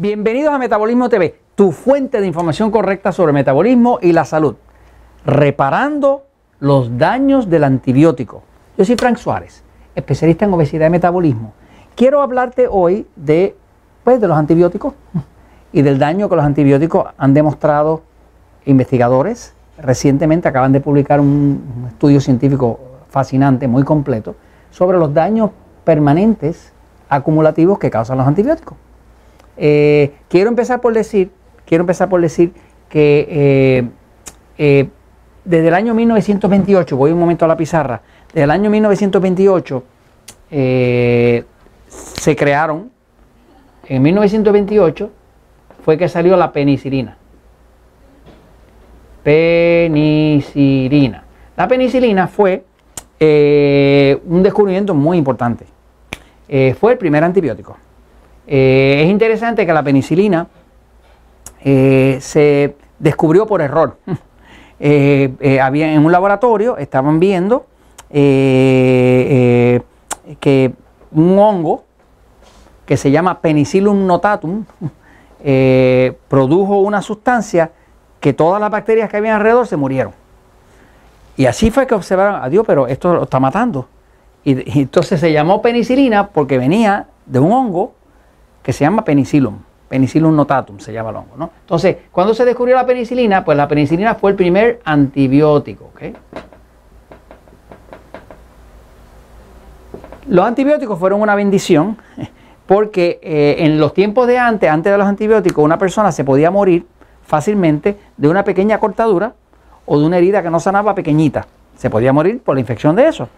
[0.00, 4.56] Bienvenidos a Metabolismo TV, tu fuente de información correcta sobre metabolismo y la salud,
[5.26, 6.24] reparando
[6.58, 8.42] los daños del antibiótico.
[8.78, 9.62] Yo soy Frank Suárez,
[9.94, 11.52] especialista en obesidad y metabolismo.
[11.96, 13.54] Quiero hablarte hoy de,
[14.02, 14.94] pues, de los antibióticos
[15.70, 18.00] y del daño que los antibióticos han demostrado
[18.64, 19.52] investigadores.
[19.76, 24.34] Recientemente acaban de publicar un estudio científico fascinante, muy completo,
[24.70, 25.50] sobre los daños
[25.84, 26.72] permanentes
[27.10, 28.78] acumulativos que causan los antibióticos.
[29.62, 31.30] Eh, quiero empezar por decir,
[31.66, 32.54] quiero empezar por decir
[32.88, 33.88] que eh,
[34.56, 34.88] eh,
[35.44, 39.84] desde el año 1928, voy un momento a la pizarra, desde el año 1928
[40.48, 41.44] se
[42.36, 42.90] crearon,
[43.86, 45.10] en 1928
[45.84, 47.18] fue que salió la penicilina.
[49.22, 51.22] Penicilina.
[51.54, 52.64] La penicilina fue
[53.20, 55.66] un descubrimiento muy importante.
[56.78, 57.76] fue el primer antibiótico.
[58.52, 60.48] Eh, es interesante que la penicilina
[61.62, 63.96] eh, se descubrió por error.
[64.82, 67.66] Eh, había, en un laboratorio estaban viendo
[68.08, 69.82] que
[71.12, 71.84] un hongo
[72.86, 74.64] que se llama Penicillum notatum
[76.28, 77.72] produjo una sustancia
[78.20, 80.14] que todas las bacterias que había alrededor se murieron.
[81.36, 83.86] Y así fue que observaron, adiós, pero esto lo está matando.
[84.44, 87.99] y entonces se llamó penicilina porque venía de un hongo
[88.62, 89.58] que se llama penicilum.
[89.88, 91.36] Penicillum notatum se llama el hongo.
[91.36, 91.50] ¿no?
[91.60, 95.90] Entonces, cuando se descubrió la penicilina, pues la penicilina fue el primer antibiótico.
[100.28, 101.98] Los antibióticos fueron una bendición
[102.66, 106.52] porque eh, en los tiempos de antes, antes de los antibióticos, una persona se podía
[106.52, 106.86] morir
[107.26, 109.34] fácilmente de una pequeña cortadura
[109.86, 111.46] o de una herida que no sanaba pequeñita.
[111.76, 113.28] Se podía morir por la infección de eso.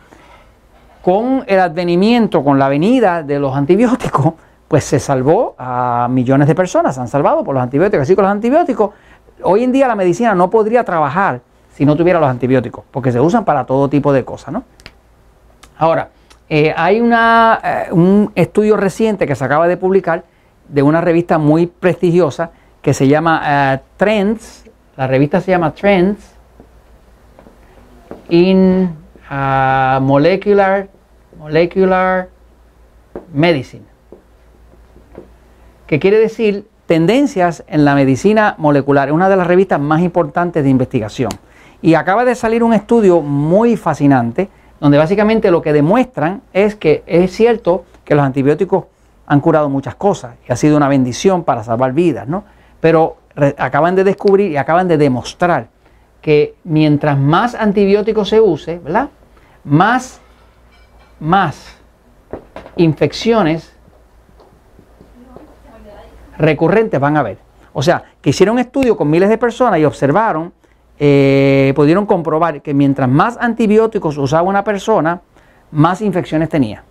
[1.01, 4.35] Con el advenimiento, con la venida de los antibióticos,
[4.73, 8.05] pues se salvó a millones de personas, se han salvado por los antibióticos.
[8.05, 8.93] Así que los antibióticos,
[9.43, 11.43] hoy en día la medicina no podría trabajar
[11.75, 14.65] si no tuviera los antibióticos, porque se usan para todo tipo de cosas, ¿no?
[15.77, 16.09] Ahora,
[16.49, 20.25] eh, hay eh, un estudio reciente que se acaba de publicar
[20.67, 26.35] de una revista muy prestigiosa que se llama eh, Trends, la revista se llama Trends
[28.31, 28.91] in
[29.29, 30.89] ah, Molecular,
[31.39, 32.31] Molecular
[33.35, 33.92] Medicine
[35.93, 40.65] que quiere decir Tendencias en la Medicina Molecular, es una de las revistas más importantes
[40.65, 41.29] de investigación.
[41.83, 44.49] Y acaba de salir un estudio muy fascinante,
[44.81, 48.87] donde básicamente lo que demuestran es que es cierto que los antibióticos
[49.27, 52.45] han curado muchas cosas y ha sido una bendición para salvar vidas, ¿no?
[52.81, 53.19] Pero
[53.59, 55.69] acaban de descubrir y acaban de demostrar
[56.23, 59.11] que mientras más antibióticos se use, ¿verdad?
[59.63, 60.23] Más,
[61.21, 61.77] más
[62.77, 63.72] infecciones
[66.39, 67.39] recurrentes van a haber.
[67.73, 70.53] O sea, que hicieron un estudio con miles de personas y observaron,
[70.99, 75.21] eh, pudieron comprobar que mientras más antibióticos usaba una persona,
[75.71, 76.85] más infecciones tenía.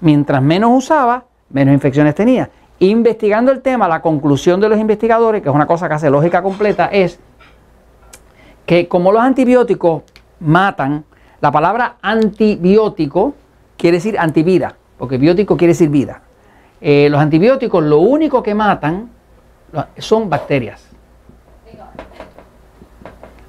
[0.00, 2.50] Mientras menos usaba, menos infecciones tenía.
[2.78, 6.42] Investigando el tema, la conclusión de los investigadores, que es una cosa que hace lógica
[6.42, 7.20] completa, es
[8.66, 10.02] que como los antibióticos
[10.40, 11.04] matan,
[11.40, 13.34] la palabra antibiótico
[13.76, 16.22] quiere decir antivida, porque biótico quiere decir vida.
[16.84, 19.08] Eh, los antibióticos lo único que matan
[19.98, 20.84] son bacterias.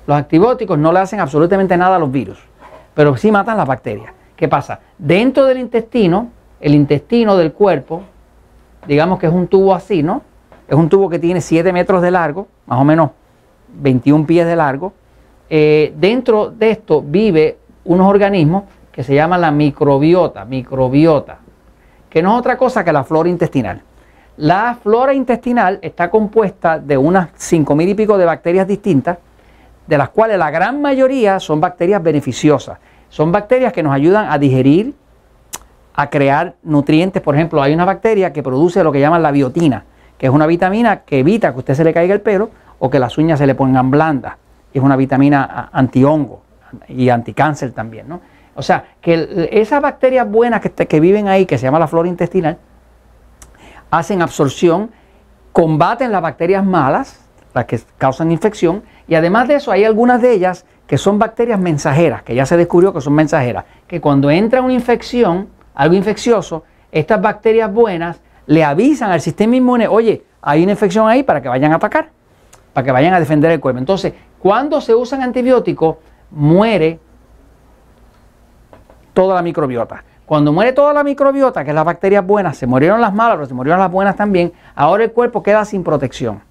[0.06, 2.38] Los antibióticos no le hacen absolutamente nada a los virus,
[2.94, 4.14] pero sí matan las bacterias.
[4.36, 4.82] ¿Qué pasa?
[5.00, 6.30] Dentro del intestino,
[6.62, 8.04] el intestino del cuerpo,
[8.86, 10.22] digamos que es un tubo así, ¿no?
[10.68, 13.12] Es un tubo que tiene 7 metros de largo, más o menos
[13.70, 14.94] 21 pies de largo.
[15.50, 21.40] Eh, dentro de esto vive unos organismos que se llaman la microbiota, microbiota
[22.14, 23.82] que no es otra cosa que la flora intestinal.
[24.38, 29.18] La flora intestinal está compuesta de unas 5.000 y pico de bacterias distintas,
[29.88, 32.78] de las cuales la gran mayoría son bacterias beneficiosas.
[33.10, 34.94] Son bacterias que nos ayudan a digerir,
[35.96, 37.20] a crear nutrientes.
[37.20, 39.84] Por ejemplo, hay una bacteria que produce lo que llaman la biotina,
[40.16, 43.00] que es una vitamina que evita que usted se le caiga el pelo o que
[43.00, 44.36] las uñas se le pongan blandas.
[44.72, 46.44] Es una vitamina antihongo
[46.88, 48.22] y anticáncer también, ¿no?
[48.56, 52.58] O sea, que esas bacterias buenas que, viven ahí, que se llama la flora intestinal,
[53.90, 54.92] hacen absorción,
[55.52, 57.20] combaten las bacterias malas,
[57.54, 61.60] las que causan infección, y además de eso hay algunas de ellas que son bacterias
[61.60, 66.64] mensajeras, que ya se descubrió que son mensajeras, que cuando entra una infección, algo infeccioso,
[66.92, 71.50] estas bacterias buenas le avisan al sistema inmune, oye, hay una infección ahí para que
[71.50, 72.10] vayan a atacar,
[72.74, 73.80] para que vayan a defender el cuerpo.
[73.80, 75.98] Entonces, cuando se usan antibióticos,
[76.32, 77.00] muere
[79.14, 80.04] toda la microbiota.
[80.26, 83.46] Cuando muere toda la microbiota, que es las bacterias buenas, se murieron las malas, pero
[83.48, 86.42] se murieron las buenas también, ahora el cuerpo queda sin protección.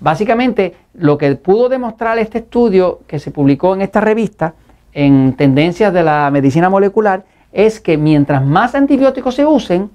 [0.00, 4.54] Básicamente, lo que pudo demostrar este estudio que se publicó en esta revista,
[4.92, 9.90] en Tendencias de la Medicina Molecular, es que mientras más antibióticos se usen,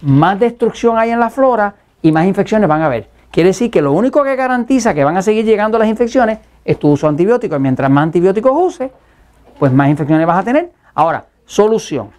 [0.00, 3.08] más destrucción hay en la flora y más infecciones van a haber.
[3.30, 6.78] Quiere decir que lo único que garantiza que van a seguir llegando las infecciones es
[6.78, 7.58] tu uso de antibióticos.
[7.58, 8.90] Y mientras más antibióticos uses,
[9.58, 10.70] pues más infecciones vas a tener.
[10.94, 12.10] Ahora, solución.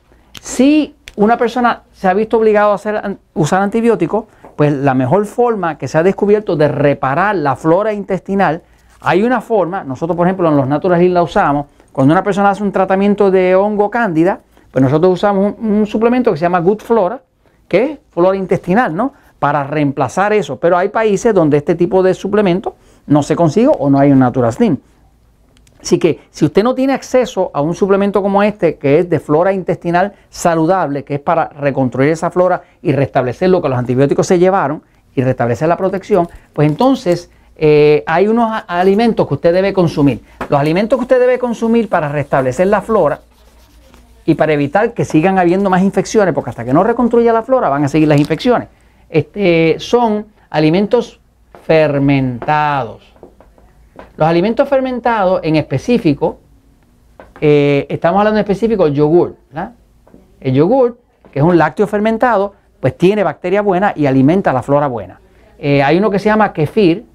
[0.42, 4.26] Si una persona se ha visto obligado a hacer, usar antibióticos,
[4.56, 8.62] pues la mejor forma que se ha descubierto de reparar la flora intestinal,
[9.02, 12.64] hay una forma, nosotros por ejemplo en los Natural la usamos, cuando una persona hace
[12.64, 14.40] un tratamiento de hongo cándida,
[14.72, 17.22] pues nosotros usamos un, suplemento que se llama Good Flora,
[17.68, 19.14] que es flora intestinal, ¿no?
[19.38, 20.58] Para reemplazar eso.
[20.58, 24.20] Pero hay países donde este tipo de suplemento no se consigue o no hay un
[24.20, 24.52] Natural.
[25.84, 29.20] Así que si usted no tiene acceso a un suplemento como este, que es de
[29.20, 34.26] flora intestinal saludable, que es para reconstruir esa flora y restablecer lo que los antibióticos
[34.26, 34.82] se llevaron
[35.14, 40.22] y restablecer la protección, pues entonces eh, hay unos alimentos que usted debe consumir.
[40.48, 43.20] Los alimentos que usted debe consumir para restablecer la flora
[44.26, 47.68] y para evitar que sigan habiendo más infecciones, porque hasta que no reconstruya la flora
[47.68, 48.70] van a seguir las infecciones,
[49.10, 51.20] este, son alimentos
[51.66, 53.13] fermentados.
[54.16, 56.38] Los alimentos fermentados en específico,
[57.42, 59.36] eh, estamos hablando en específico del yogur.
[60.40, 61.00] El yogur,
[61.32, 65.20] que es un lácteo fermentado, pues tiene bacterias buenas y alimenta la flora buena.
[65.58, 67.06] Eh, hay uno que se llama kefir,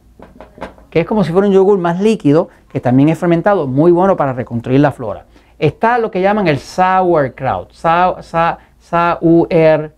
[0.91, 4.17] que es como si fuera un yogur más líquido, que también es fermentado, muy bueno
[4.17, 5.27] para reconstruir la flora.
[5.59, 9.93] Está lo que llaman el sauerkraut, sa, sa, sauerkraut.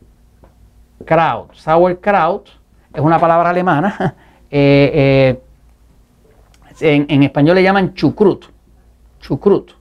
[1.54, 2.48] Sauerkraut
[2.92, 4.16] es una palabra alemana.
[4.52, 5.40] Eh,
[6.82, 8.46] en, español le llaman chucrut.
[9.20, 9.72] Chucrut.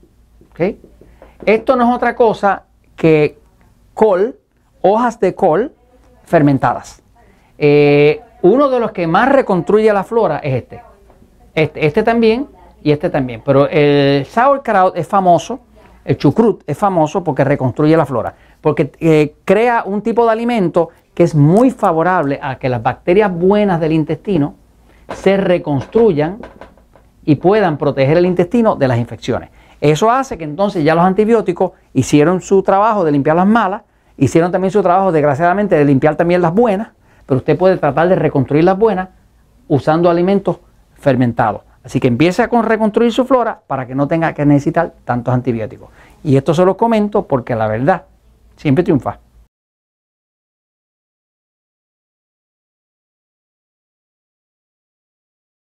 [1.44, 2.64] Esto no es otra cosa
[2.94, 3.38] que
[3.94, 4.38] col,
[4.82, 5.72] hojas de col
[6.24, 7.02] fermentadas.
[7.56, 10.82] Eh, uno de los que más reconstruye la flora es este.
[11.54, 12.48] Este, este también
[12.82, 13.42] y este también.
[13.44, 15.60] Pero el sauerkraut es famoso,
[16.04, 18.34] el chucrut es famoso porque reconstruye la flora.
[18.60, 23.32] Porque eh, crea un tipo de alimento que es muy favorable a que las bacterias
[23.32, 24.54] buenas del intestino
[25.14, 26.38] se reconstruyan
[27.24, 29.50] y puedan proteger el intestino de las infecciones.
[29.80, 33.82] Eso hace que entonces ya los antibióticos hicieron su trabajo de limpiar las malas,
[34.16, 36.88] hicieron también su trabajo desgraciadamente de limpiar también las buenas,
[37.26, 39.08] pero usted puede tratar de reconstruir las buenas
[39.68, 40.58] usando alimentos
[40.94, 41.62] fermentados.
[41.82, 45.88] Así que empiece a reconstruir su flora para que no tenga que necesitar tantos antibióticos.
[46.22, 48.02] Y esto se lo comento porque la verdad
[48.56, 49.18] siempre triunfa.